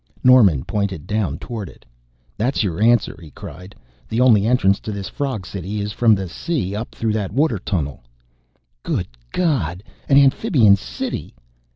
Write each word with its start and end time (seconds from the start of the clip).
Norman 0.23 0.63
pointed 0.65 1.05
down 1.05 1.37
toward 1.37 1.69
it. 1.69 1.85
"That's 2.35 2.63
your 2.63 2.81
answer!" 2.81 3.19
he 3.21 3.29
cried. 3.29 3.75
"The 4.09 4.19
only 4.19 4.47
entrance 4.47 4.79
to 4.79 4.91
this 4.91 5.07
frog 5.07 5.45
city 5.45 5.79
is 5.79 5.91
from 5.91 6.15
the 6.15 6.27
sea, 6.27 6.75
up 6.75 6.95
through 6.95 7.13
that 7.13 7.31
water 7.31 7.59
tunnel!" 7.59 8.01
"Good 8.81 9.07
God, 9.31 9.83
an 10.09 10.17
amphibian 10.17 10.75
city!" 10.75 11.35